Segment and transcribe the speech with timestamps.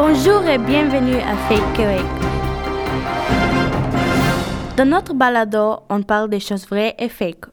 [0.00, 2.04] Bonjour et bienvenue à Fake Québec.
[4.76, 7.46] Dans notre balado, on parle des choses vraies et fake.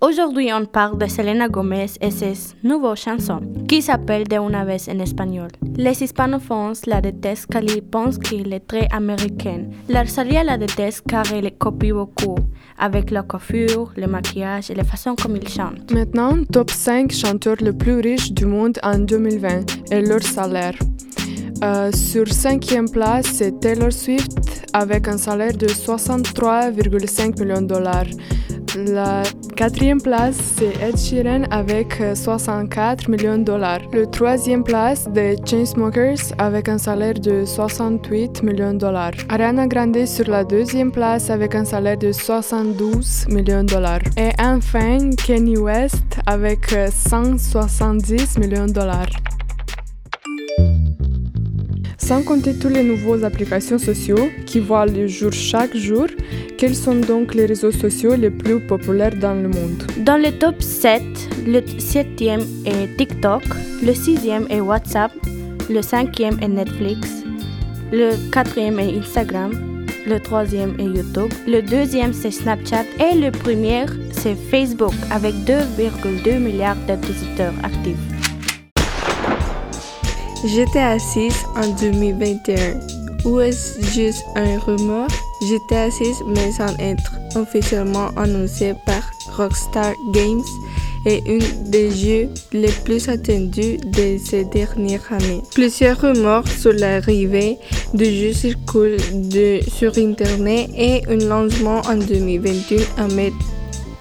[0.00, 4.88] Aujourd'hui, on parle de Selena Gomez et ses nouvelles chansons, qui s'appelle De una vez
[4.88, 5.48] en espagnol.
[5.76, 9.72] Les hispanophones la détestent car ils pensent qu'elle est très américaine.
[9.88, 12.36] La Rosalia la déteste car elle copie beaucoup,
[12.78, 15.90] avec la coiffure, le maquillage et la façon comme il chante.
[15.92, 20.74] Maintenant, top 5 chanteurs les plus riches du monde en 2020 et leur salaire.
[21.62, 28.06] Euh, sur cinquième place, c'est Taylor Swift avec un salaire de 63,5 millions de dollars.
[28.76, 29.22] La
[29.56, 33.80] quatrième place, c'est Ed Sheeran avec 64 millions de dollars.
[33.92, 39.12] Le troisième place, des Chainsmokers avec un salaire de 68 millions de dollars.
[39.28, 44.02] Ariana Grande sur la deuxième place avec un salaire de 72 millions de dollars.
[44.16, 49.08] Et enfin, Kanye West avec 170 millions de dollars.
[52.08, 56.06] Sans compter toutes les nouvelles applications sociaux qui voient le jour chaque jour,
[56.56, 59.82] quels sont donc les réseaux sociaux les plus populaires dans le monde?
[59.98, 61.02] Dans le top 7,
[61.46, 63.42] le septième est TikTok,
[63.84, 65.12] le sixième est WhatsApp,
[65.68, 67.10] le cinquième est Netflix,
[67.92, 73.84] le quatrième est Instagram, le troisième est YouTube, le deuxième c'est Snapchat et le premier
[74.12, 78.17] c'est Facebook avec 2,2 milliards d'utilisateurs actifs.
[80.44, 82.80] GTA 6 en 2021.
[83.24, 85.08] Ou est-ce juste un rumeur
[85.42, 89.02] GTA 6, mais sans être officiellement annoncé par
[89.36, 90.42] Rockstar Games,
[91.06, 95.42] est une des jeux les plus attendus de ces dernières années.
[95.54, 97.58] Plusieurs rumeurs sur l'arrivée
[97.94, 98.98] du jeu circulent
[99.76, 103.32] sur Internet et un lancement en 2021 a même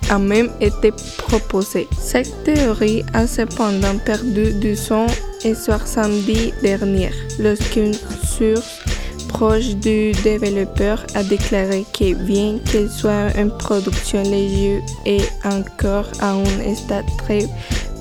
[0.09, 1.87] a même été proposé.
[1.99, 5.07] Cette théorie a cependant perdu du son
[5.43, 8.79] et soir samedi dernier, lorsqu'une source
[9.27, 16.31] proche du développeur a déclaré que bien qu'il soit en production, jeu est encore à
[16.31, 17.45] un stade très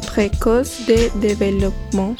[0.07, 2.15] précoce de développement.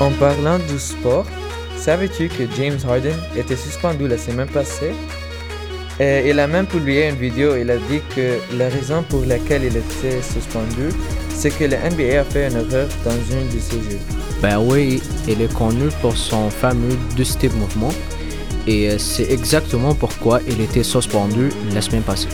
[0.00, 1.26] En parlant du sport,
[1.82, 4.92] Savais-tu que James Harden était suspendu la semaine passée?
[5.98, 7.56] Et Il a même publié une vidéo.
[7.56, 10.94] Il a dit que la raison pour laquelle il était suspendu,
[11.34, 13.98] c'est que la NBA a fait une erreur dans une de ses jeux.
[14.40, 17.92] Ben oui, il est connu pour son fameux deux-step mouvement.
[18.68, 22.28] Et euh, c'est exactement pourquoi il était suspendu la semaine passée.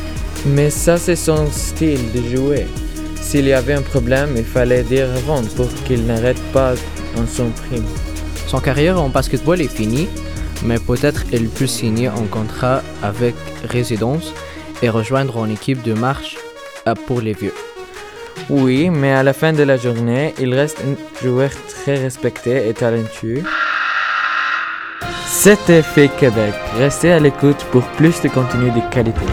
[0.44, 2.66] Mais ça, c'est son style de jouer.
[3.22, 6.74] S'il y avait un problème, il fallait dire avant pour qu'il n'arrête pas
[7.16, 7.86] en son prime.
[8.48, 10.08] Son carrière en basketball est finie,
[10.62, 14.32] mais peut-être il peut signer un contrat avec résidence
[14.80, 16.38] et rejoindre une équipe de marche
[17.06, 17.52] pour les vieux.
[18.48, 22.72] Oui, mais à la fin de la journée, il reste un joueur très respecté et
[22.72, 23.42] talentueux.
[25.26, 26.54] C'était Fait Québec.
[26.78, 29.26] Restez à l'écoute pour plus de contenu de qualité.